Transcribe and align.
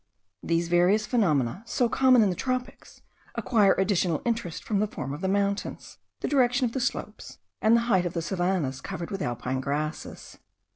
These 0.41 0.67
various 0.67 1.05
phenomena, 1.05 1.61
so 1.67 1.87
common 1.87 2.23
in 2.23 2.31
the 2.31 2.35
tropics, 2.35 3.03
acquire 3.35 3.75
additional 3.77 4.23
interest 4.25 4.63
from 4.63 4.79
the 4.79 4.87
form 4.87 5.13
of 5.13 5.21
the 5.21 5.27
mountains, 5.27 5.99
the 6.21 6.27
direction 6.27 6.65
of 6.65 6.71
the 6.73 6.79
slopes, 6.79 7.37
and 7.61 7.75
the 7.75 7.81
height 7.81 8.07
of 8.07 8.13
the 8.13 8.23
savannahs 8.23 8.81
covered 8.81 9.11
with 9.11 9.21
alpine 9.21 9.61
grasses. 9.61 10.39